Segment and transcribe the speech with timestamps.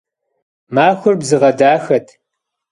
[0.75, 2.07] Maxuer bzığe daxet.